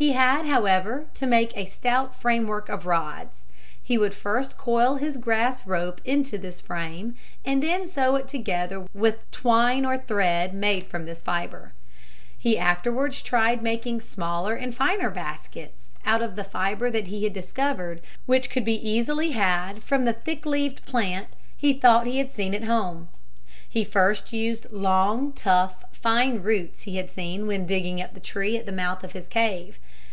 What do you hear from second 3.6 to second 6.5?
He would first coil his grass rope into